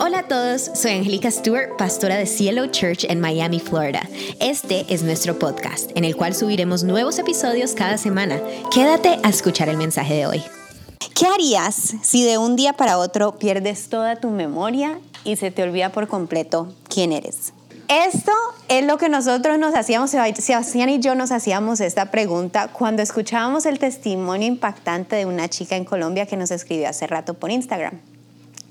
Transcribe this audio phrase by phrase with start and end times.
[0.00, 4.08] Hola a todos, soy Angélica Stewart, pastora de Cielo Church en Miami, Florida.
[4.38, 8.40] Este es nuestro podcast, en el cual subiremos nuevos episodios cada semana.
[8.72, 10.42] Quédate a escuchar el mensaje de hoy.
[11.16, 15.64] ¿Qué harías si de un día para otro pierdes toda tu memoria y se te
[15.64, 17.52] olvida por completo quién eres?
[17.88, 18.32] Esto
[18.68, 23.66] es lo que nosotros nos hacíamos, Sebastián y yo nos hacíamos esta pregunta cuando escuchábamos
[23.66, 27.98] el testimonio impactante de una chica en Colombia que nos escribió hace rato por Instagram.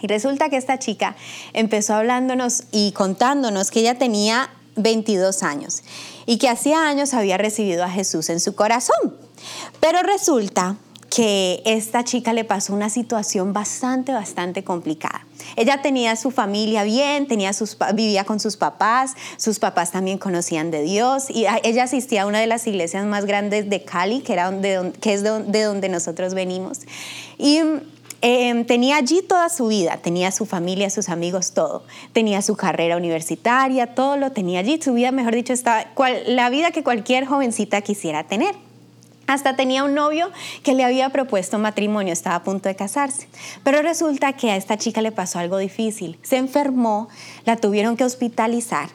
[0.01, 1.15] Y resulta que esta chica
[1.53, 5.83] empezó hablándonos y contándonos que ella tenía 22 años
[6.25, 9.15] y que hacía años había recibido a Jesús en su corazón.
[9.79, 10.77] Pero resulta
[11.09, 15.25] que esta chica le pasó una situación bastante, bastante complicada.
[15.55, 20.69] Ella tenía su familia bien, tenía sus, vivía con sus papás, sus papás también conocían
[20.69, 24.33] de Dios y ella asistía a una de las iglesias más grandes de Cali, que,
[24.33, 24.53] era
[24.99, 26.81] que es de donde nosotros venimos.
[27.37, 27.61] Y
[28.21, 31.83] Em, tenía allí toda su vida, tenía su familia, sus amigos, todo.
[32.13, 34.79] Tenía su carrera universitaria, todo lo tenía allí.
[34.81, 35.85] Su vida, mejor dicho, estaba
[36.25, 38.55] la vida que cualquier jovencita quisiera tener.
[39.27, 40.31] Hasta tenía un novio
[40.63, 43.27] que le había propuesto matrimonio, estaba a punto de casarse.
[43.63, 46.17] Pero resulta que a esta chica le pasó algo difícil.
[46.23, 47.09] Se enfermó,
[47.45, 48.89] la tuvieron que hospitalizar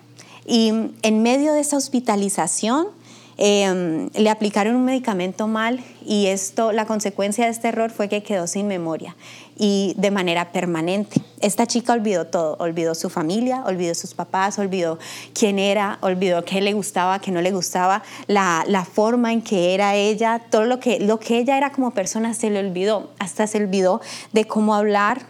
[0.47, 2.89] y en medio de esa hospitalización
[3.39, 8.23] Em, le aplicaron un medicamento mal y esto, la consecuencia de este error fue que
[8.23, 9.17] quedó sin memoria
[9.57, 11.23] y de manera permanente.
[11.41, 14.99] Esta chica olvidó todo, olvidó su familia, olvidó sus papás, olvidó
[15.33, 19.75] quién era, olvidó qué le gustaba, qué no le gustaba, la, la forma en que
[19.75, 23.47] era ella, todo lo que, lo que ella era como persona se le olvidó, hasta
[23.47, 24.01] se olvidó
[24.33, 25.23] de cómo hablar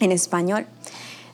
[0.00, 0.66] en español.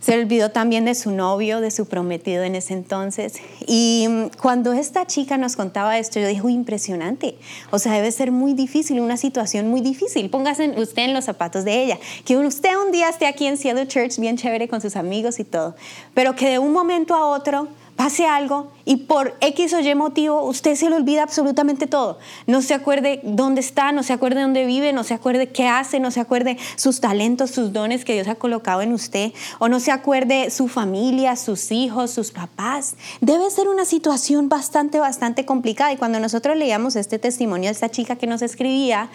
[0.01, 3.35] Se olvidó también de su novio, de su prometido en ese entonces.
[3.67, 4.09] Y
[4.41, 7.37] cuando esta chica nos contaba esto, yo dije, impresionante.
[7.71, 10.31] O sea, debe ser muy difícil, una situación muy difícil.
[10.31, 11.99] Póngase usted en los zapatos de ella.
[12.25, 15.45] Que usted un día esté aquí en Seattle Church bien chévere con sus amigos y
[15.45, 15.75] todo,
[16.15, 20.45] pero que de un momento a otro pase algo y por X o Y motivo
[20.45, 22.19] usted se le olvida absolutamente todo.
[22.47, 25.99] No se acuerde dónde está, no se acuerde dónde vive, no se acuerde qué hace,
[25.99, 29.81] no se acuerde sus talentos, sus dones que Dios ha colocado en usted, o no
[29.81, 32.97] se acuerde su familia, sus hijos, sus papás.
[33.21, 35.93] Debe ser una situación bastante, bastante complicada.
[35.93, 39.09] Y cuando nosotros leíamos este testimonio de esta chica que nos escribía,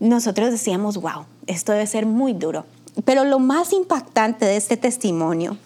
[0.00, 2.66] nosotros decíamos, wow, esto debe ser muy duro.
[3.04, 5.58] Pero lo más impactante de este testimonio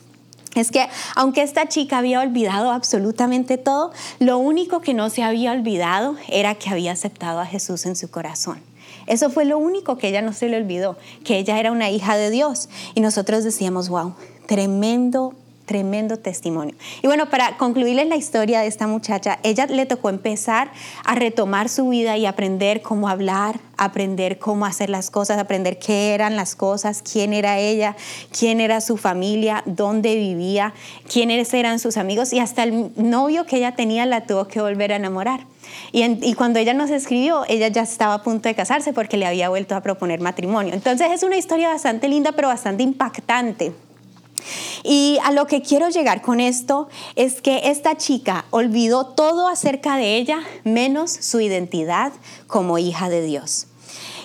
[0.55, 5.53] es que aunque esta chica había olvidado absolutamente todo, lo único que no se había
[5.53, 8.61] olvidado era que había aceptado a Jesús en su corazón.
[9.06, 12.16] Eso fue lo único que ella no se le olvidó, que ella era una hija
[12.16, 12.69] de Dios.
[12.94, 14.15] Y nosotros decíamos, wow,
[14.47, 15.34] tremendo
[15.70, 16.75] tremendo testimonio.
[17.00, 20.72] Y bueno, para concluirles la historia de esta muchacha, ella le tocó empezar
[21.04, 26.12] a retomar su vida y aprender cómo hablar, aprender cómo hacer las cosas, aprender qué
[26.12, 27.94] eran las cosas, quién era ella,
[28.36, 30.75] quién era su familia, dónde vivía,
[31.08, 34.92] quiénes eran sus amigos y hasta el novio que ella tenía la tuvo que volver
[34.92, 35.47] a enamorar.
[35.92, 39.48] Y, cuando ella nos escribió, ella ya estaba a punto de casarse porque le había
[39.48, 40.75] vuelto a proponer matrimonio.
[40.75, 43.72] Entonces es una historia bastante linda, pero bastante impactante.
[44.83, 49.97] Y a lo que quiero llegar con esto es que esta chica olvidó todo acerca
[49.97, 52.12] de ella, menos su identidad
[52.47, 53.67] como hija de Dios.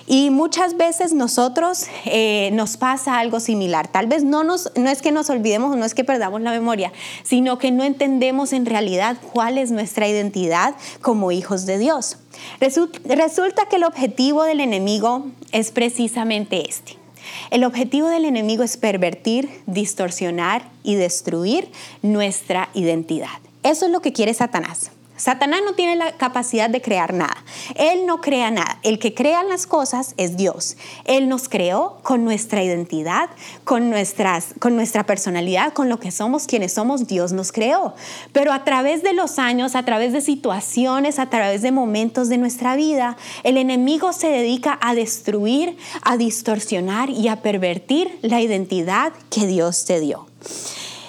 [0.07, 3.87] Y muchas veces nosotros eh, nos pasa algo similar.
[3.87, 6.93] Tal vez no, no es que nos olvidemos, no es que perdamos la memoria,
[7.23, 12.17] sino que no entendemos en realidad cuál es nuestra identidad como hijos de Dios.
[12.59, 17.04] Resulta que el objetivo del enemigo es precisamente este
[17.51, 21.69] el objetivo del enemigo es pervertir, distorsionar y destruir
[22.01, 23.39] nuestra identidad.
[23.63, 24.91] Eso es lo que quiere Satanás.
[25.17, 27.37] Satanás no tiene la capacidad de crear nada.
[27.75, 28.79] Él no crea nada.
[28.83, 30.75] El que crea las cosas es Dios.
[31.05, 33.29] Él nos creó con nuestra identidad,
[33.63, 37.07] con, nuestras, con nuestra personalidad, con lo que somos, quienes somos.
[37.07, 37.93] Dios nos creó.
[38.33, 42.37] Pero a través de los años, a través de situaciones, a través de momentos de
[42.37, 49.13] nuestra vida, el enemigo se dedica a destruir, a distorsionar y a pervertir la identidad
[49.29, 50.27] que Dios te dio.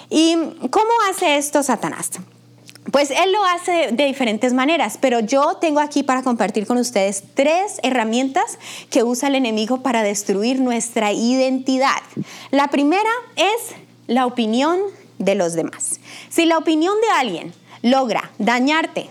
[0.09, 0.35] ¿Y
[0.71, 2.11] cómo hace esto Satanás?
[2.91, 7.23] Pues él lo hace de diferentes maneras, pero yo tengo aquí para compartir con ustedes
[7.33, 8.57] tres herramientas
[8.89, 12.01] que usa el enemigo para destruir nuestra identidad.
[12.51, 13.75] La primera es
[14.07, 14.79] la opinión
[15.19, 15.99] de los demás.
[16.29, 19.09] Si la opinión de alguien logra dañarte,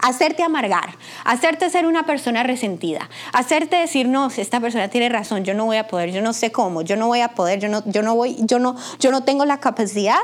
[0.00, 5.54] hacerte amargar, hacerte ser una persona resentida, hacerte decir, no, esta persona tiene razón, yo
[5.54, 7.82] no voy a poder, yo no sé cómo, yo no voy a poder, yo no,
[7.86, 10.18] yo no voy, yo no, yo no tengo la capacidad,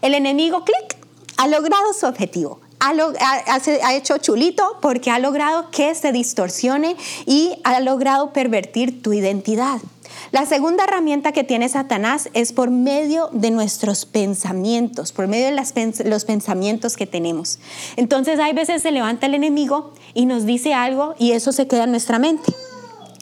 [0.00, 0.99] el enemigo, clic,
[1.40, 2.60] ha logrado su objetivo.
[2.80, 9.78] Ha, hecho chulito porque ha logrado que se distorsione y ha logrado pervertir tu identidad.
[10.32, 16.04] La segunda herramienta que tiene Satanás es por medio de nuestros pensamientos, por medio de
[16.04, 17.58] los pensamientos que tenemos.
[17.96, 21.84] Entonces hay veces se levanta el enemigo y nos dice algo y eso se queda
[21.84, 22.52] en nuestra mente.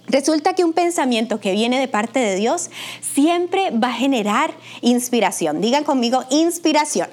[0.08, 5.60] Resulta que un pensamiento que viene de parte de Dios siempre va a generar inspiración.
[5.60, 7.08] Digan conmigo, inspiración.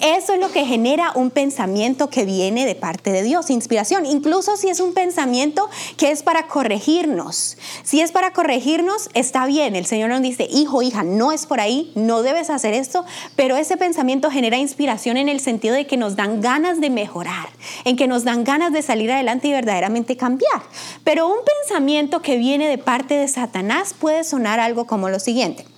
[0.00, 4.04] Eso es lo que genera un pensamiento que viene de parte de Dios, inspiración.
[4.04, 7.56] Incluso si es un pensamiento que es para corregirnos.
[7.84, 9.76] Si es para corregirnos, está bien.
[9.76, 13.04] El Señor nos dice, hijo, hija, no es por ahí, no debes hacer esto,
[13.36, 17.48] pero ese pensamiento genera inspiración en el sentido de que nos dan ganas de mejorar,
[17.84, 20.62] en que nos dan ganas de salir adelante y verdaderamente cambiar.
[21.04, 25.71] Pero un pensamiento que viene de parte de Satanás puede sonar algo como lo siguiente.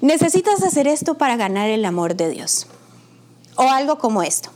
[0.00, 2.66] Necesitas hacer esto para ganar el amor de Dios.
[3.56, 4.50] O algo como esto.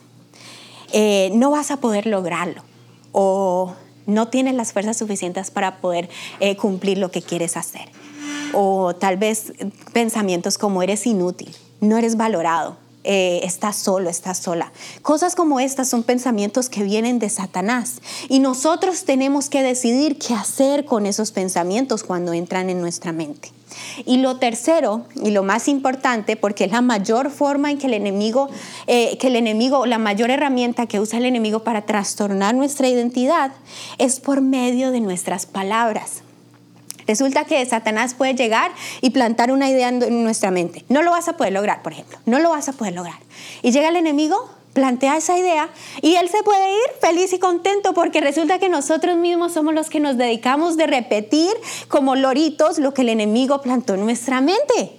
[0.93, 2.62] Eh, no vas a poder lograrlo.
[3.11, 3.75] O
[4.06, 6.09] no tienes las fuerzas suficientes para poder
[6.41, 7.89] eh, cumplir lo que quieres hacer.
[8.53, 9.53] O tal vez
[9.93, 14.72] pensamientos como eres inútil, no eres valorado, eh, estás solo, estás sola.
[15.02, 20.34] Cosas como estas son pensamientos que vienen de Satanás y nosotros tenemos que decidir qué
[20.34, 23.50] hacer con esos pensamientos cuando entran en nuestra mente.
[24.04, 27.94] Y lo tercero, y lo más importante, porque es la mayor forma en que el
[27.94, 28.49] enemigo,
[28.87, 33.52] eh, que el enemigo, la mayor herramienta que usa el enemigo para trastornar nuestra identidad,
[33.98, 36.22] es por medio de nuestras palabras.
[37.06, 40.84] Resulta que Satanás puede llegar y plantar una idea en nuestra mente.
[40.88, 42.19] No lo vas a poder lograr, por ejemplo.
[42.26, 43.19] No lo vas a poder lograr.
[43.62, 45.69] Y llega el enemigo plantea esa idea
[46.00, 49.90] y él se puede ir feliz y contento porque resulta que nosotros mismos somos los
[49.90, 51.50] que nos dedicamos de repetir
[51.88, 54.93] como loritos lo que el enemigo plantó en nuestra mente.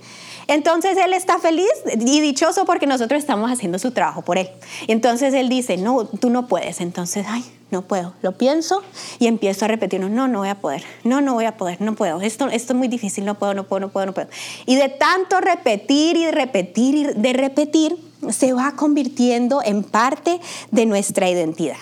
[0.47, 1.69] Entonces él está feliz
[1.99, 4.49] y dichoso porque nosotros estamos haciendo su trabajo por él.
[4.87, 6.81] Entonces él dice, no, tú no puedes.
[6.81, 7.43] Entonces, ay,
[7.73, 8.13] no puedo.
[8.21, 8.83] Lo pienso
[9.19, 11.95] y empiezo a repetir, no, no voy a poder, no, no voy a poder, no
[11.95, 12.21] puedo.
[12.21, 14.29] Esto, esto es muy difícil, no puedo, no puedo, no puedo, no puedo.
[14.65, 17.97] Y de tanto repetir y repetir y de repetir,
[18.29, 20.39] se va convirtiendo en parte
[20.71, 21.75] de nuestra identidad.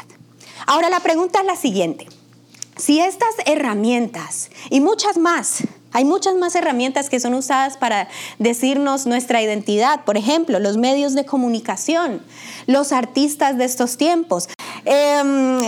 [0.65, 2.07] Ahora la pregunta es la siguiente.
[2.77, 8.07] Si estas herramientas y muchas más, hay muchas más herramientas que son usadas para
[8.39, 12.21] decirnos nuestra identidad, por ejemplo, los medios de comunicación,
[12.67, 14.47] los artistas de estos tiempos,
[14.83, 15.59] Em,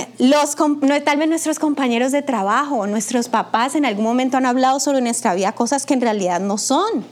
[1.03, 5.35] tal vez nuestros compañeros de trabajo, nuestros papás en algún momento han hablado sobre nuestra
[5.35, 7.05] vida cosas que en realidad no son.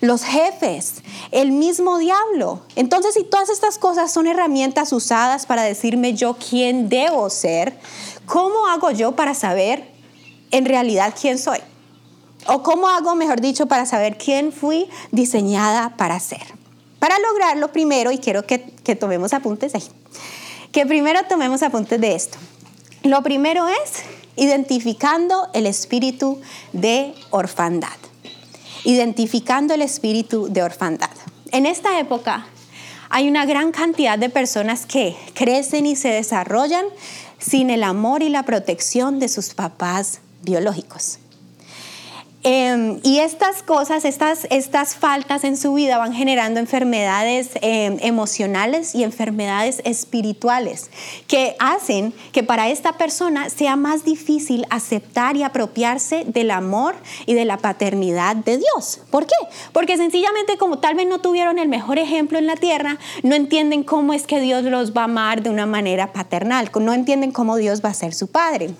[0.00, 2.60] Los jefes, el mismo diablo.
[2.76, 7.76] Entonces, si todas estas cosas son herramientas usadas para decirme yo quién debo ser,
[8.26, 9.90] ¿cómo hago yo para saber
[10.52, 11.58] en realidad quién soy?
[12.46, 16.42] ¿O cómo hago, mejor dicho, para saber quién fui diseñada para ser?
[16.98, 19.84] Para lograrlo primero, y quiero que, que tomemos apuntes ahí,
[20.72, 22.38] que primero tomemos apuntes de esto.
[23.02, 24.02] Lo primero es
[24.36, 26.40] identificando el espíritu
[26.72, 27.96] de orfandad.
[28.84, 31.10] Identificando el espíritu de orfandad.
[31.50, 32.46] En esta época
[33.10, 36.84] hay una gran cantidad de personas que crecen y se desarrollan
[37.38, 41.18] sin el amor y la protección de sus papás biológicos.
[42.50, 48.94] Em, y estas cosas, estas, estas faltas en su vida van generando enfermedades em, emocionales
[48.94, 50.90] y enfermedades espirituales
[51.26, 56.94] que hacen que para esta persona sea más difícil aceptar y apropiarse del amor
[57.26, 59.02] y de la paternidad de Dios.
[59.10, 59.36] ¿Por qué?
[59.74, 63.82] Porque sencillamente como tal vez no tuvieron el mejor ejemplo en la tierra, no entienden
[63.82, 67.56] cómo es que Dios los va a amar de una manera paternal, no entienden cómo
[67.56, 68.70] Dios va a ser su padre.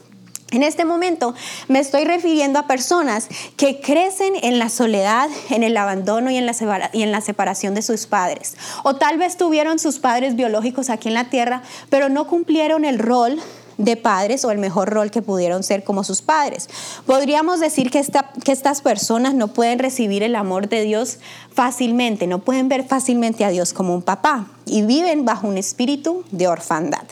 [0.51, 1.35] En este momento
[1.69, 3.29] me estoy refiriendo a personas
[3.59, 8.57] que crecen en la soledad, en el abandono y en, la separación de sus padres.
[8.83, 12.99] O tal vez tuvieron sus padres biológicos aquí en la tierra, pero no cumplieron el
[12.99, 13.39] rol
[13.77, 16.71] de padres o el mejor rol que pudieron ser como sus padres.
[17.05, 21.19] Podríamos decir que, estas personas no pueden recibir el amor de Dios
[21.53, 26.25] fácilmente, no pueden ver fácilmente a Dios como un papá y viven bajo un espíritu
[26.31, 27.05] de orfandad.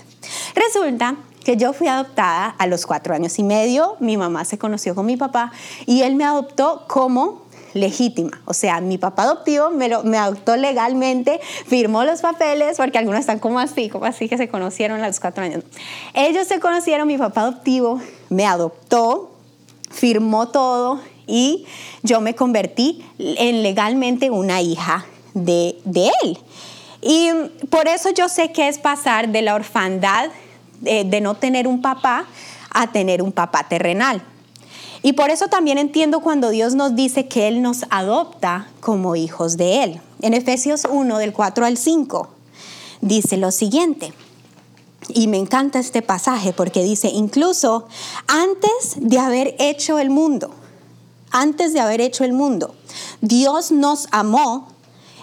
[0.55, 1.17] Resulta
[1.47, 5.07] que yo fui adoptada a los cuatro años y medio, mi mamá se conoció con
[5.07, 5.53] mi papá
[5.87, 8.43] y él me adoptó como legítima.
[8.47, 11.39] O sea, mi papá adoptivo me, me adoptó legalmente,
[11.69, 15.21] firmó los papeles, porque algunos están como así, como así que se conocieron a los
[15.21, 15.63] cuatro años.
[16.15, 19.31] Ellos se conocieron, mi papá adoptivo me adoptó,
[19.89, 21.65] firmó todo y
[22.03, 26.39] yo me convertí en legalmente una hija de, de él.
[27.03, 27.31] Y
[27.71, 30.31] por eso yo sé que es pasar de la orfandad
[30.81, 32.27] de, no tener un papá
[32.71, 34.23] a tener un papá terrenal.
[35.03, 39.57] Y por eso también entiendo cuando Dios nos dice que Él nos adopta como hijos
[39.57, 40.01] de Él.
[40.23, 42.29] En Efesios 1, del 4 al 5,
[43.01, 44.13] dice lo siguiente.
[45.09, 47.87] Y me encanta este pasaje porque dice, incluso
[48.27, 50.51] antes de haber hecho el mundo,
[51.31, 52.75] antes de haber hecho el mundo.
[53.21, 54.69] Dios nos amó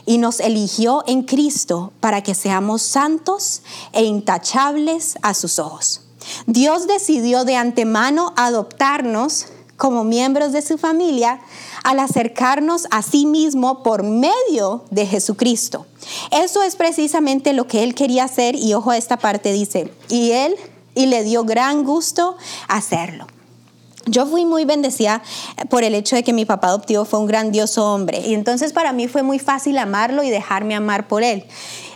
[0.06, 6.02] y nos eligió en Cristo para que seamos santos e intachables a sus ojos.
[6.46, 11.42] Dios decidió de antemano adoptarnos como miembros de su familia
[11.84, 15.86] al acercarnos a sí mismo por medio de Jesucristo.
[16.32, 20.32] Eso es precisamente lo que él quería hacer y ojo a esta parte dice, y
[20.32, 20.56] él
[20.96, 23.28] y le dio gran gusto hacerlo.
[24.06, 25.22] Yo fui muy bendecida
[25.70, 28.92] por el hecho de que mi papá adoptivo fue un grandioso hombre y entonces para
[28.92, 31.46] mí fue muy fácil amarlo y dejarme amar por él.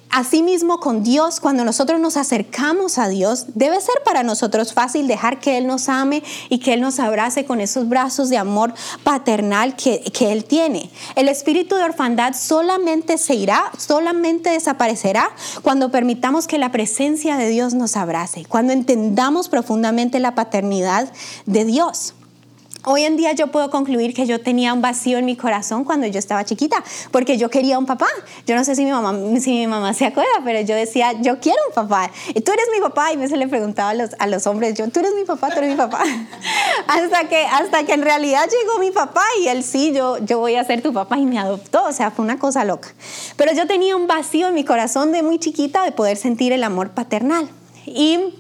[0.09, 5.39] Asimismo con Dios, cuando nosotros nos acercamos a Dios, debe ser para nosotros fácil dejar
[5.39, 8.73] que Él nos ame y que Él nos abrace con esos brazos de amor
[9.03, 10.89] paternal que, que Él tiene.
[11.15, 15.29] El espíritu de orfandad solamente se irá, solamente desaparecerá
[15.61, 21.11] cuando permitamos que la presencia de Dios nos abrace, cuando entendamos profundamente la paternidad
[21.45, 22.13] de Dios.
[22.89, 26.07] Hoy en día yo puedo concluir que yo tenía un vacío en mi corazón cuando
[26.07, 28.07] yo estaba chiquita, porque yo quería un papá.
[28.45, 31.37] Yo no sé si mi mamá, si mi mamá se acuerda, pero yo decía, yo
[31.41, 32.09] quiero un papá.
[32.33, 33.11] Y tú eres mi papá.
[33.11, 35.49] Y me se le preguntaba a los, a los hombres, yo, tú eres mi papá,
[35.49, 36.01] tú eres mi papá.
[36.87, 40.55] hasta, que, hasta que en realidad llegó mi papá y él sí, yo, yo voy
[40.55, 41.83] a ser tu papá y me adoptó.
[41.83, 42.87] O sea, fue una cosa loca.
[43.35, 46.63] Pero yo tenía un vacío en mi corazón de muy chiquita de poder sentir el
[46.63, 47.49] amor paternal.
[47.85, 48.33] Y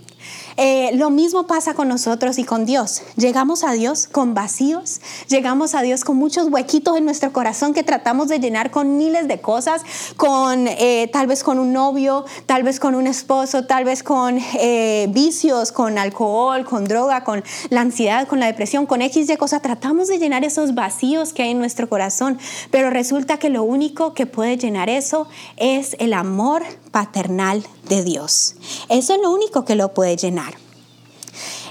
[0.57, 3.03] eh, lo mismo pasa con nosotros y con Dios.
[3.15, 7.83] Llegamos a Dios con vacíos, llegamos a Dios con muchos huequitos en nuestro corazón que
[7.83, 9.83] tratamos de llenar con miles de cosas,
[10.15, 14.39] con eh, tal vez con un novio, tal vez con un esposo, tal vez con
[14.59, 19.37] eh, vicios, con alcohol, con droga, con la ansiedad, con la depresión, con X de
[19.37, 19.61] cosas.
[19.61, 22.39] Tratamos de llenar esos vacíos que hay en nuestro corazón,
[22.71, 28.55] pero resulta que lo único que puede llenar eso es el amor paternal de Dios.
[28.89, 30.46] Eso es lo único que lo puede llenar.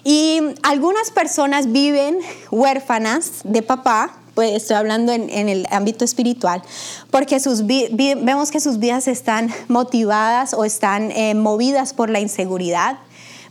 [0.08, 2.20] Y algunas personas viven
[2.52, 6.62] huérfanas de papá, pues estoy hablando en, el ámbito espiritual,
[7.10, 12.98] porque sus vemos que sus vidas están motivadas o están eh, movidas por la inseguridad.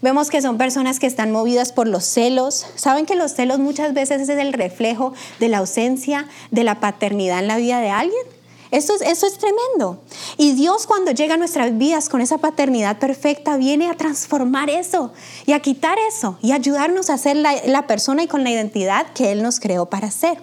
[0.01, 2.65] Vemos que son personas que están movidas por los celos.
[2.75, 7.39] Saben que los celos muchas veces es el reflejo de la ausencia de la paternidad
[7.39, 8.34] en la vida de alguien.
[8.75, 10.01] Eso es, eso es tremendo.
[10.37, 15.13] Y Dios cuando llega a nuestras vidas con esa paternidad perfecta, viene a transformar eso
[15.45, 19.31] y a quitar eso y ayudarnos a ser la, persona y con la identidad que
[19.31, 20.39] Él nos creó para ser.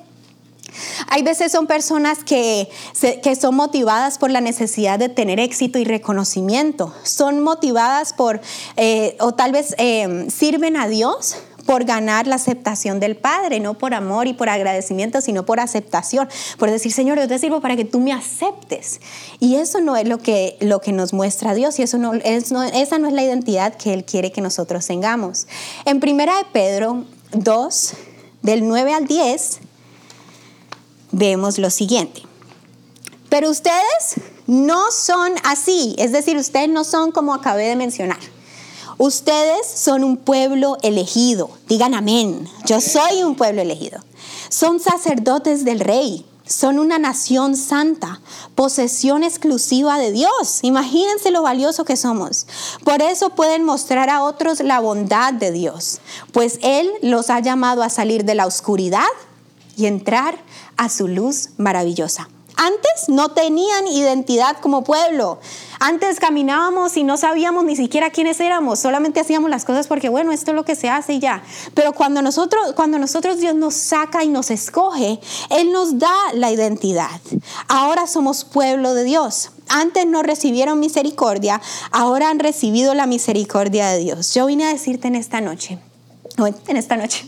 [1.09, 2.71] Hay veces son personas que,
[3.23, 6.95] que, son motivadas por la necesidad de tener éxito y reconocimiento.
[7.03, 8.41] Son motivadas por,
[8.79, 11.37] eh, o tal vez eh, sirven a Dios
[11.73, 16.29] por ganar la aceptación del Padre, no por amor y por agradecimiento, sino por aceptación,
[16.59, 19.00] por decir, Señor, yo te sirvo para que tú me aceptes.
[19.41, 22.52] Y eso no es lo que, lo que nos muestra Dios y eso no, es,
[22.75, 25.47] esa no es la identidad que Él quiere que nosotros tengamos.
[25.87, 27.95] En primera de Pedro 2,
[28.43, 29.61] del 9 al 10,
[31.11, 32.21] vemos lo siguiente.
[33.31, 38.21] Pero ustedes no son así, es decir, ustedes no son como acabé de mencionar.
[39.02, 41.50] Ustedes son un pueblo elegido.
[41.66, 42.49] Digan amén.
[42.66, 43.99] Yo soy un pueblo elegido.
[44.49, 46.25] Son sacerdotes del rey.
[46.47, 48.21] Son una nación santa,
[48.54, 50.61] posesión exclusiva de Dios.
[50.62, 52.47] Imagínense lo valioso que somos.
[52.85, 55.99] Por eso pueden mostrar a otros la bondad de Dios,
[56.30, 59.02] pues Él los ha llamado a salir de la oscuridad
[59.76, 60.38] y entrar
[60.76, 62.28] a su luz maravillosa.
[62.56, 65.40] Antes no tenían identidad como pueblo.
[65.80, 70.32] Antes caminábamos y no sabíamos ni siquiera quiénes éramos, solamente hacíamos las cosas porque bueno,
[70.32, 71.42] esto es lo que se hace y ya.
[71.75, 75.18] Pero cuando nosotros cuando nosotros Dios nos saca y nos escoge,
[75.50, 77.21] él nos da la identidad.
[77.68, 79.50] Ahora somos pueblo de Dios.
[79.68, 84.35] Antes no recibieron misericordia, ahora han recibido la misericordia de Dios.
[84.35, 85.78] Yo vine a decirte en esta noche,
[86.66, 87.26] en esta noche,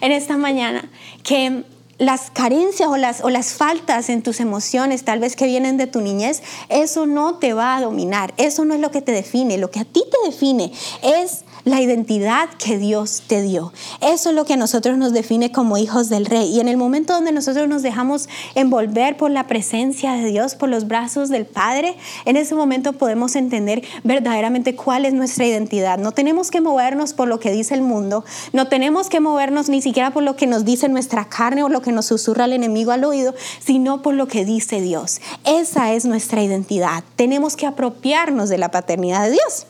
[0.00, 0.88] en esta mañana
[1.22, 1.64] que
[2.00, 5.86] las carencias o las, o las faltas en tus emociones, tal vez que vienen de
[5.86, 9.58] tu niñez, eso no te va a dominar, eso no es lo que te define,
[9.58, 13.72] lo que a ti te define es la identidad que Dios te dio.
[14.00, 16.48] Eso es lo que a nosotros nos define como hijos del rey.
[16.50, 20.68] Y en el momento donde nosotros nos dejamos envolver por la presencia de Dios, por
[20.68, 25.98] los brazos del Padre, en ese momento podemos entender verdaderamente cuál es nuestra identidad.
[25.98, 29.82] No tenemos que movernos por lo que dice el mundo, no tenemos que movernos ni
[29.82, 32.92] siquiera por lo que nos dice nuestra carne o lo que nos susurra el enemigo
[32.92, 35.20] al oído, sino por lo que dice Dios.
[35.44, 37.04] Esa es nuestra identidad.
[37.16, 39.66] Tenemos que apropiarnos de la paternidad de Dios.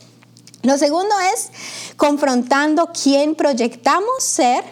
[0.63, 1.51] Lo segundo es
[1.97, 4.63] confrontando quién proyectamos ser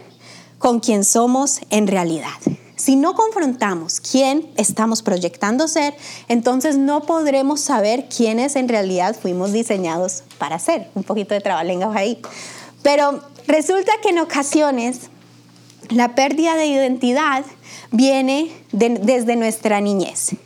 [0.59, 2.37] con quién somos en realidad.
[2.77, 5.95] Si no confrontamos quién estamos proyectando ser,
[6.29, 10.89] entonces no podremos saber quiénes en realidad fuimos diseñados para ser.
[10.95, 12.21] Un poquito de trabalenguas ahí.
[12.83, 15.11] Pero resulta que en ocasiones
[15.89, 17.45] la pérdida de identidad
[17.91, 20.37] viene desde nuestra niñez.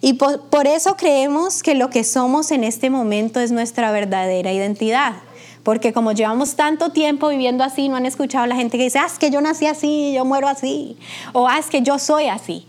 [0.00, 5.14] Y por, eso creemos que lo que somos en este momento es nuestra verdadera identidad.
[5.62, 8.98] Porque como llevamos tanto tiempo viviendo así, no han escuchado a la gente que dice,
[8.98, 10.96] ah, es que yo nací así, yo muero así,
[11.34, 12.66] o ah, es que yo soy así.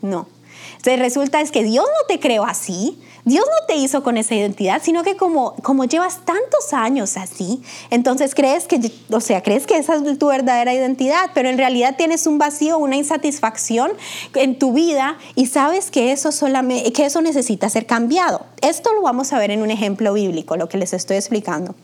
[0.00, 0.26] No.
[0.70, 4.34] Entonces resulta es que Dios no te creó así, Dios no te hizo con esa
[4.34, 9.66] identidad, sino que como, como llevas tantos años así, entonces crees que, o sea, crees
[9.66, 13.92] que esa es tu verdadera identidad, pero en realidad tienes un vacío, una insatisfacción
[14.34, 18.46] en tu vida y sabes que eso, solamente, que eso necesita ser cambiado.
[18.62, 21.74] Esto lo vamos a ver en un ejemplo bíblico, lo que les estoy explicando.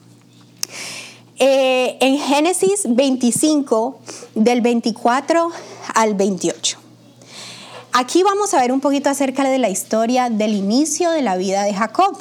[1.39, 3.99] Eh, en Génesis 25,
[4.35, 5.51] del 24
[5.95, 6.86] al 28.
[7.99, 11.63] Aquí vamos a ver un poquito acerca de la historia del inicio de la vida
[11.63, 12.19] de Jacob.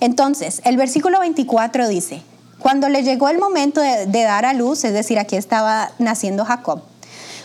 [0.00, 2.22] Entonces, el versículo 24 dice,
[2.60, 6.80] cuando le llegó el momento de, dar a luz, es decir, aquí estaba naciendo Jacob,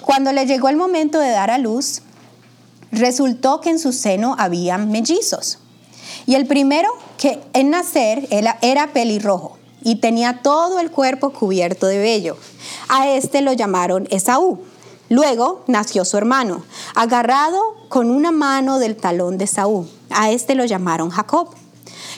[0.01, 2.03] cuando le llegó el momento de dar a luz,
[2.89, 5.59] resultó que en su seno había mellizos.
[6.25, 11.85] Y el primero que en nacer era, era pelirrojo y tenía todo el cuerpo cubierto
[11.85, 12.37] de vello.
[12.87, 14.68] A este lo llamaron Esaú.
[15.09, 16.63] Luego nació su hermano,
[16.93, 19.87] agarrado con una mano del talón de Esaú.
[20.11, 21.49] A este lo llamaron Jacob.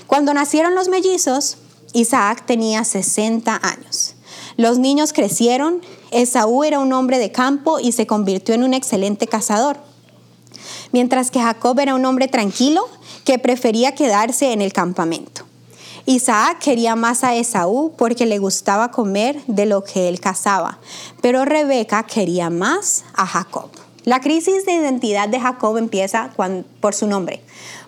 [0.07, 1.57] Cuando nacieron los mellizos,
[1.93, 4.15] Isaac tenía 60 años.
[4.57, 5.81] Los niños crecieron,
[6.11, 9.77] Esaú era un hombre de campo y se convirtió en un excelente cazador,
[10.91, 12.87] mientras que Jacob era un hombre tranquilo
[13.23, 15.45] que prefería quedarse en el campamento.
[16.05, 20.79] Isaac quería más a Esaú porque le gustaba comer de lo que él cazaba,
[21.21, 23.69] pero Rebeca quería más a Jacob.
[24.03, 26.31] La crisis de identidad de Jacob empieza
[26.79, 27.41] por su nombre,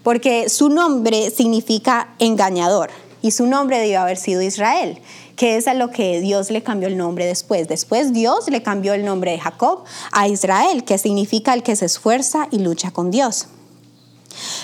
[0.04, 2.92] porque su nombre significa engañador
[3.24, 5.00] y su nombre debió haber sido Israel,
[5.36, 7.68] que es a lo que Dios le cambió el nombre después.
[7.68, 11.86] Después Dios le cambió el nombre de Jacob a Israel, que significa el que se
[11.86, 13.48] esfuerza y lucha con Dios.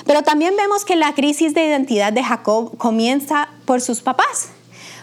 [0.05, 4.49] Pero también vemos que la crisis de identidad de Jacob comienza por sus papás.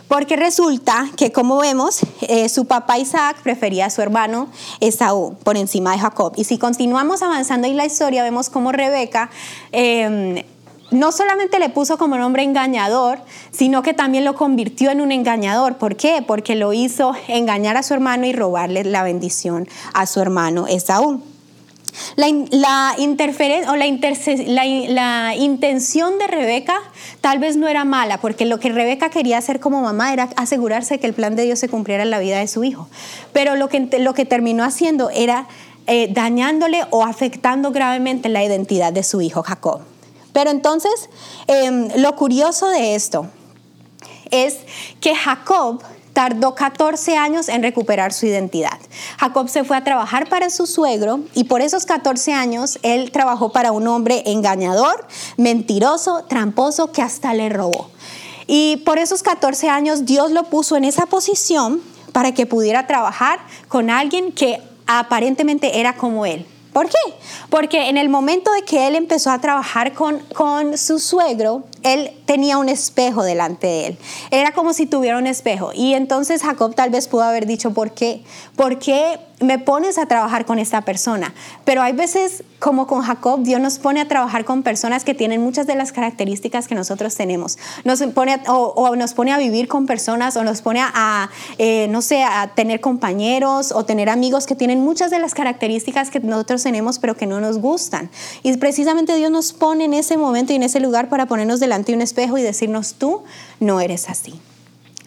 [0.09, 4.49] Porque resulta que, como vemos, eh, su papá Isaac prefería a su hermano
[4.81, 6.33] Esaú por encima de Jacob.
[6.37, 9.31] Y si continuamos avanzando en la historia, vemos cómo Rebeca
[9.73, 10.45] em,
[10.93, 13.19] no solamente le puso como nombre engañador,
[13.51, 15.77] sino que también lo convirtió en un engañador.
[15.77, 16.23] ¿Por qué?
[16.25, 21.21] Porque lo hizo engañar a su hermano y robarle la bendición a su hermano Esaú.
[22.17, 22.95] La, la,
[23.69, 26.81] o la, intención de Rebeca
[27.21, 30.99] tal vez no era mala, porque lo que Rebeca quería hacer como mamá era asegurarse
[30.99, 32.89] que el plan de Dios se cumpliera en la vida de su hijo.
[33.33, 35.47] Pero lo que, lo que terminó haciendo era
[35.87, 39.81] eh, dañándole o afectando gravemente la identidad de su hijo Jacob.
[40.33, 41.09] Pero entonces,
[41.47, 43.27] em, lo curioso de esto
[44.31, 44.59] es
[45.01, 45.83] que Jacob
[46.17, 48.79] tardó 14 años en recuperar su identidad.
[49.19, 53.53] Jacob se fue a trabajar para su suegro y por esos 14 años él trabajó
[53.53, 57.91] para un hombre engañador, mentiroso, tramposo, que hasta le robó.
[58.47, 63.39] Y por esos 14 años Dios lo puso en esa posición para que pudiera trabajar
[63.69, 66.47] con alguien que aparentemente era como él.
[66.73, 67.15] ¿Por qué?
[67.51, 72.11] Porque en el momento de que él empezó a trabajar con, con su suegro, él
[72.25, 73.99] tenía un espejo delante de él.
[74.31, 75.71] Era como si tuviera un espejo.
[75.75, 78.23] Y entonces Jacob tal vez pudo haber dicho, ¿por qué?
[78.57, 81.33] ¿Por qué me pones a trabajar con esta persona?
[81.65, 85.41] Pero hay veces, como con Jacob, Dios nos pone a trabajar con personas que tienen
[85.41, 87.59] muchas de las características que nosotros tenemos.
[87.85, 92.03] Nos pone o, nos pone a vivir con personas o nos pone a, eh, no
[92.03, 96.65] sé, a tener compañeros o tener amigos que tienen muchas de las características que nosotros
[96.65, 98.11] tenemos, pero que no nos gustan.
[98.43, 101.77] Y precisamente Dios nos pone en ese momento y en ese lugar para ponernos delante
[101.77, 103.23] ante un espejo y decirnos, tú
[103.61, 104.41] no eres así.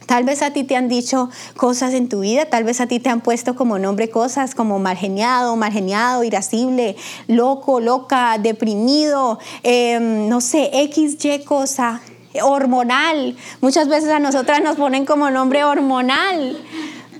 [0.09, 2.99] Tal vez a ti te han dicho cosas en tu vida, tal vez a ti
[2.99, 6.95] te han puesto como nombre cosas como margeniado, margeniado, irascible,
[7.27, 12.01] loco, loca, deprimido, em, no sé, X, Y cosa,
[12.41, 13.37] hormonal.
[13.61, 16.57] Muchas veces a nosotras nos ponen como nombre hormonal.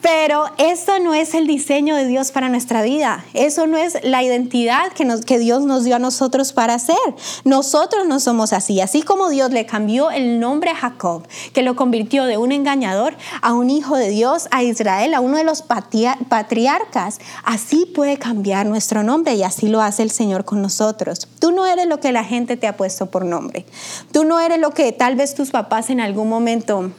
[0.02, 3.26] Pero eso no es el diseño de Dios para nuestra vida.
[3.34, 6.96] Eso no es la identidad que, que Dios nos dio a nosotros para ser.
[7.44, 8.80] Nosotros no somos así.
[8.80, 13.16] Así como Dios le cambió el nombre a Jacob, que lo convirtió de un engañador
[13.42, 18.68] a un hijo de Dios, a Israel, a uno de los patriarcas, así puede cambiar
[18.68, 21.28] nuestro nombre y así lo hace el Señor con nosotros.
[21.40, 23.66] Tú no eres lo que la gente te ha puesto por nombre.
[24.12, 26.92] Tú no eres lo que tal vez tus papás en algún momento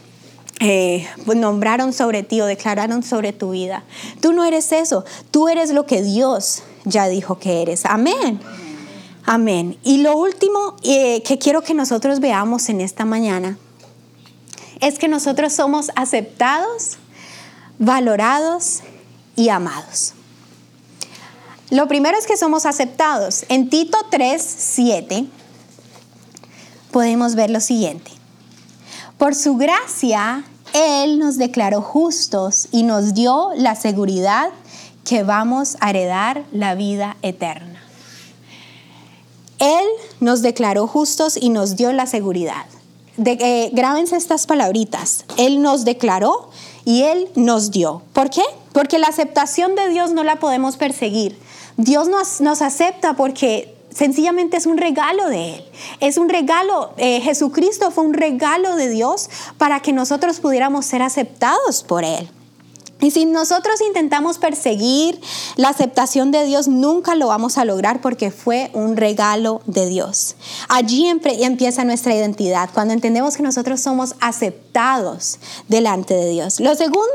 [0.60, 3.82] eh, pues, nombraron sobre ti o declararon sobre tu vida.
[4.20, 7.86] Tú no eres eso, tú eres lo que Dios ya dijo que eres.
[7.86, 8.40] Amén.
[9.24, 9.78] Amén.
[9.82, 13.58] Y lo último eh, que quiero que nosotros veamos en esta mañana
[14.80, 16.98] es que nosotros somos aceptados,
[17.78, 18.80] valorados
[19.36, 20.14] y amados.
[21.70, 23.44] Lo primero es que somos aceptados.
[23.48, 25.26] En Tito 3, 7
[26.90, 28.19] podemos ver lo siguiente.
[29.20, 34.48] Por su gracia, Él nos declaró justos y nos dio la seguridad
[35.04, 37.82] que vamos a heredar la vida eterna.
[39.58, 39.84] Él
[40.20, 42.64] nos declaró justos y nos dio la seguridad.
[43.18, 45.26] De, eh, grábense estas palabritas.
[45.36, 46.48] Él nos declaró
[46.86, 48.00] y Él nos dio.
[48.14, 48.44] ¿Por qué?
[48.72, 51.38] Porque la aceptación de Dios no la podemos perseguir.
[51.76, 55.64] Dios nos, nos acepta porque sencillamente es un regalo de Él.
[56.00, 61.02] Es un regalo, eh, Jesucristo fue un regalo de Dios para que nosotros pudiéramos ser
[61.02, 62.28] aceptados por Él.
[63.00, 65.20] Y si nosotros intentamos perseguir
[65.56, 70.36] la aceptación de Dios, nunca lo vamos a lograr porque fue un regalo de Dios.
[70.68, 76.60] Allí empieza nuestra identidad, cuando entendemos que nosotros somos aceptados delante de Dios.
[76.60, 77.08] Lo segundo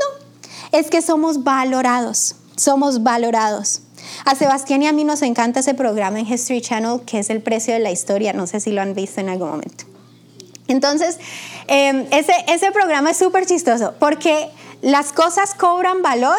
[0.72, 3.82] es que somos valorados, somos valorados.
[4.24, 7.42] A Sebastián y a mí nos encanta ese programa en History Channel que es el
[7.42, 8.32] precio de la historia.
[8.32, 9.84] No sé si lo han visto en algún momento.
[10.68, 11.18] Entonces,
[11.68, 14.48] em, ese, ese programa es súper chistoso porque
[14.82, 16.38] las cosas cobran valor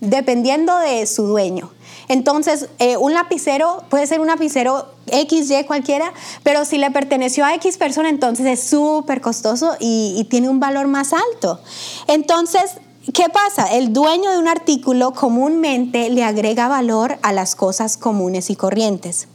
[0.00, 1.70] dependiendo de su dueño.
[2.08, 7.54] Entonces, eh, un lapicero puede ser un lapicero XY cualquiera, pero si le perteneció a
[7.54, 11.60] X persona, entonces es súper costoso y, tiene un valor más alto.
[12.06, 12.78] Entonces,
[13.14, 13.72] ¿Qué pasa?
[13.72, 19.28] El dueño de un artículo comúnmente le agrega valor a las cosas comunes y corrientes.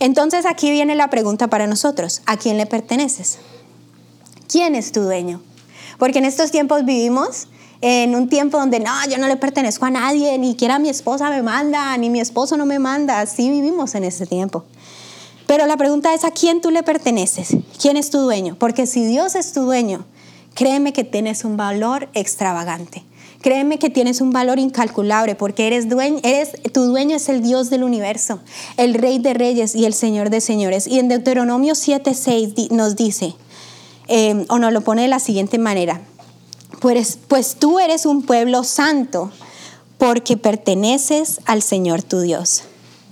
[0.00, 3.38] Entonces aquí viene la pregunta para nosotros, ¿a quién le perteneces?
[4.48, 5.40] ¿Quién es tu dueño?
[5.98, 7.46] Porque en estos tiempos vivimos
[7.80, 11.30] en un tiempo donde no, yo no le pertenezco a nadie, ni siquiera mi esposa
[11.30, 14.64] me manda, ni mi esposo no me manda, así vivimos en ese tiempo.
[15.46, 17.56] Pero la pregunta es, ¿a quién tú le perteneces?
[17.80, 18.56] ¿Quién es tu dueño?
[18.58, 20.04] Porque si Dios es tu dueño,
[20.54, 23.04] créeme que tienes un valor extravagante.
[23.40, 27.68] Créeme que tienes un valor incalculable porque eres dueño, eres, tu dueño es el Dios
[27.68, 28.40] del universo,
[28.78, 30.86] el Rey de Reyes y el Señor de Señores.
[30.86, 33.34] Y en Deuteronomio 7:6 nos dice,
[34.08, 36.00] eh, o nos lo pone de la siguiente manera,
[36.80, 39.30] pues, pues tú eres un pueblo santo
[39.98, 42.62] porque perteneces al Señor tu Dios.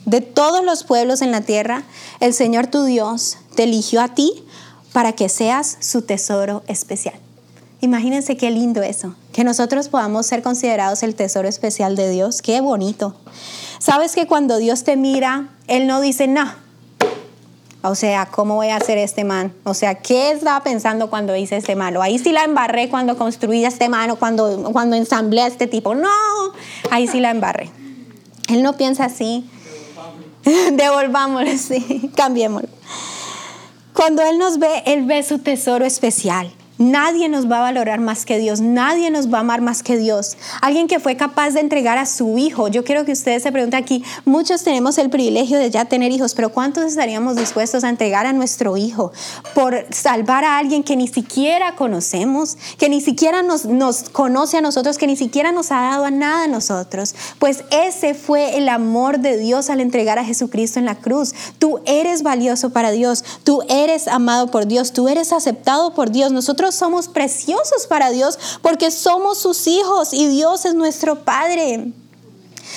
[0.07, 1.85] De todos los pueblos en la tierra,
[2.21, 4.33] el Señor tu Dios te eligió a ti
[4.93, 7.15] para que seas su tesoro especial.
[7.83, 12.41] Imagínense qué lindo eso, que nosotros podamos ser considerados el tesoro especial de Dios.
[12.41, 13.17] Qué bonito.
[13.81, 16.49] Sabes que cuando Dios te mira, Él no dice, no.
[17.83, 19.53] O sea, ¿cómo voy a hacer este man?
[19.65, 22.03] O sea, ¿qué estaba pensando cuando hice este mano?
[22.03, 25.97] Ahí sí la embarré cuando construí este mano, cuando, cuando ensamblé a este tipo.
[25.97, 26.09] No,
[26.93, 27.69] ahí sí la embarré.
[28.47, 29.45] Él no piensa así.
[30.73, 32.69] Devolvámoslo, sí, cambiémoslo.
[33.93, 36.53] Cuando Él nos ve, Él ve su tesoro especial.
[36.83, 39.97] Nadie nos va a valorar más que Dios, nadie nos va a amar más que
[39.97, 40.37] Dios.
[40.61, 42.67] Alguien que fue capaz de entregar a su hijo.
[42.67, 46.35] Yo quiero que ustedes se pregunten aquí, muchos tenemos el privilegio de ya tener hijos,
[46.35, 49.13] pero ¿cuántos estaríamos dispuestos a entregar a nuestro hijo
[49.55, 53.63] por salvar a alguien que ni siquiera conocemos, que ni siquiera nos,
[54.11, 57.15] conoce a nosotros, que ni siquiera nos ha dado a nada a nosotros?
[57.39, 61.33] Pues ese fue el amor de Dios al entregar a Jesucristo en la cruz.
[61.61, 66.33] Tú eres valioso para Dios, tú eres amado por Dios, tú eres aceptado por Dios.
[66.33, 71.93] Nosotros somos preciosos para Dios porque somos sus hijos y Dios es nuestro Padre.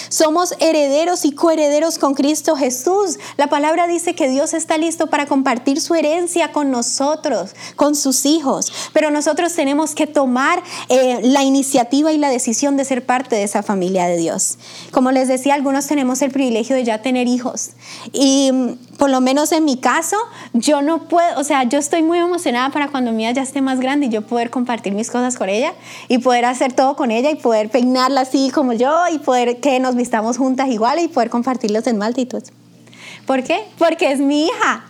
[0.09, 3.17] Somos herederos y coherederos con Cristo Jesús.
[3.37, 8.25] La palabra dice que Dios está listo para compartir su herencia con nosotros, con sus
[8.25, 8.71] hijos.
[8.93, 13.43] Pero nosotros tenemos que tomar eh, la iniciativa y la decisión de ser parte de
[13.43, 14.57] esa familia de Dios.
[14.91, 17.71] Como les decía, algunos tenemos el privilegio de ya tener hijos.
[18.11, 20.17] Y mm, por lo menos en mi caso,
[20.53, 23.79] yo no puedo, o sea, yo estoy muy emocionada para cuando Mía ya esté más
[23.79, 25.73] grande y yo poder compartir mis cosas con ella
[26.07, 29.79] y poder hacer todo con ella y poder peinarla así como yo y poder que
[29.85, 32.41] nos vistamos juntas igual y poder compartirlos en multitud.
[33.27, 33.67] ¿Por qué?
[33.77, 34.85] Porque es mi hija.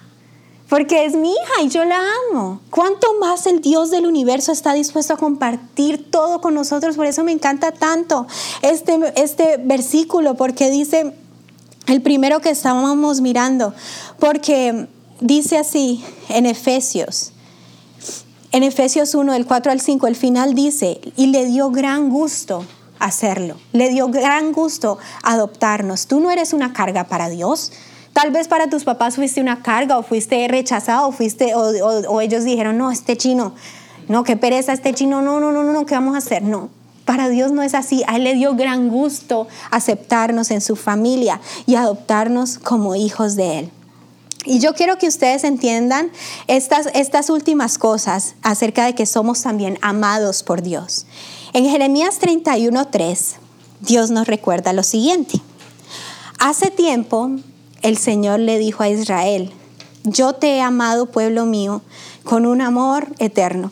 [0.70, 2.00] Porque es mi hija y yo la
[2.32, 2.62] amo.
[2.70, 6.96] ¿Cuánto más el Dios del universo está dispuesto a compartir todo con nosotros?
[6.96, 8.26] Por eso me encanta tanto
[8.62, 11.14] este, este versículo, porque dice,
[11.88, 13.74] el primero que estábamos mirando,
[14.18, 14.88] porque
[15.20, 17.34] dice así en Efesios,
[18.52, 22.66] en Efesios 1, del 4 al 5, el final dice, y le dio gran gusto
[23.06, 23.56] hacerlo.
[23.72, 26.08] Le dio gran gusto adoptarnos.
[26.08, 27.72] Tú no eres una carga para Dios.
[28.14, 32.44] Tal vez para tus papás fuiste una carga o fuiste rechazado o, fuiste, o, ellos
[32.44, 33.54] dijeron, no, este chino,
[34.08, 36.42] no, qué pereza este chino, no, no, no, no, ¿qué vamos a hacer?
[36.42, 36.70] No,
[37.04, 38.04] para Dios no es así.
[38.08, 43.60] A Él le dio gran gusto aceptarnos en su familia y adoptarnos como hijos de
[43.60, 43.72] Él.
[44.46, 46.12] Y yo quiero que ustedes entiendan
[46.48, 51.06] estas, estas últimas cosas acerca de que somos también amados por Dios.
[51.56, 53.36] En Jeremías 31.3
[53.80, 55.40] Dios nos recuerda lo siguiente.
[56.38, 57.32] Hace tiempo
[57.82, 59.54] el Señor le dijo a Israel,
[60.04, 61.82] yo te he amado, pueblo mío,
[62.26, 63.72] con un amor eterno.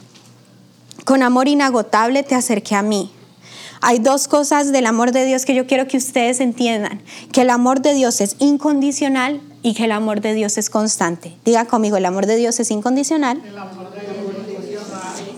[1.04, 3.12] Con amor inagotable te acerqué a mí.
[3.82, 7.02] Hay dos cosas del amor de Dios que yo quiero que ustedes entiendan.
[7.34, 11.36] Que el amor de Dios es incondicional y que el amor de Dios es constante.
[11.44, 13.42] Diga conmigo, el amor de Dios es incondicional.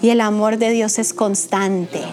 [0.04, 2.04] Y el amor de Dios es constante.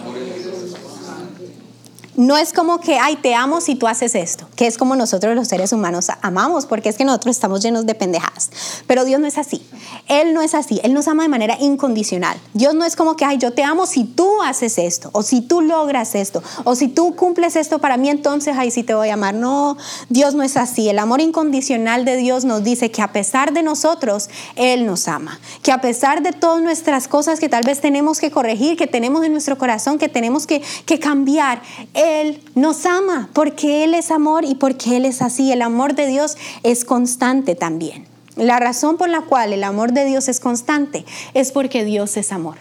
[2.15, 5.35] No es como que, ay, te amo si tú haces esto, que es como nosotros
[5.35, 8.49] los seres humanos amamos, porque es que nosotros estamos llenos de pendejadas.
[8.87, 9.65] Pero Dios no es así.
[10.07, 10.79] Él no es así.
[10.83, 12.37] Él nos ama de manera incondicional.
[12.53, 15.41] Dios no es como que, ay, yo te amo si tú haces esto, o si
[15.41, 19.09] tú logras esto, o si tú cumples esto para mí, entonces, ay, sí te voy
[19.09, 19.33] a amar.
[19.35, 19.77] No,
[20.09, 20.89] Dios no es así.
[20.89, 25.39] El amor incondicional de Dios nos dice que a pesar de nosotros, Él nos ama.
[25.61, 29.23] Que a pesar de todas nuestras cosas que tal vez tenemos que corregir, que tenemos
[29.25, 31.61] en nuestro corazón, que tenemos que, que cambiar,
[31.93, 34.11] él nos ama porque Él es
[34.43, 35.51] amor y porque Él es así.
[35.51, 38.05] El amor de Dios es constante también.
[38.35, 42.31] La razón por la cual el amor de Dios es constante es porque Dios es
[42.31, 42.57] amor.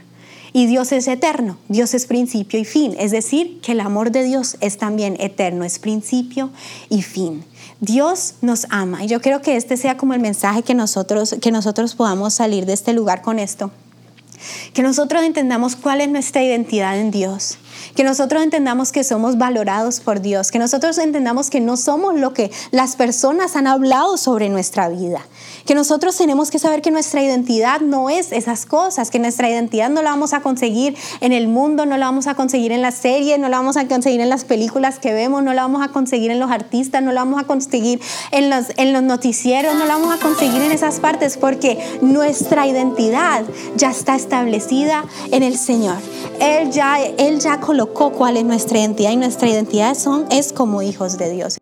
[0.54, 2.94] Y Dios es eterno, Dios es principio y fin.
[2.98, 6.50] Es decir, que el amor de Dios es también eterno, es principio
[6.90, 7.42] y fin.
[7.80, 9.02] Dios nos ama.
[9.02, 12.66] Y yo creo que este sea como el mensaje que nosotros, que nosotros podamos salir
[12.66, 13.70] de este lugar con esto.
[14.74, 17.56] Que nosotros entendamos cuál es nuestra identidad en Dios
[17.94, 22.32] que nosotros entendamos que somos valorados por Dios, que nosotros entendamos que no somos lo
[22.32, 25.20] que las personas han hablado sobre nuestra vida,
[25.66, 29.90] que nosotros tenemos que saber que nuestra identidad no es esas cosas, que nuestra identidad
[29.90, 32.94] no la vamos a conseguir en el mundo, no la vamos a conseguir en las
[32.94, 35.88] series, no la vamos a conseguir en las películas que vemos, no la vamos a
[35.88, 39.84] conseguir en los artistas, no la vamos a conseguir en los, en los noticieros, no
[39.86, 43.42] la vamos a conseguir en esas partes, porque nuestra identidad
[43.76, 45.96] ya está establecida en el Señor.
[46.40, 50.82] Él ya, él ya colocó cuál es nuestra identidad y nuestra identidad son, es como
[50.82, 51.58] hijos de Dios.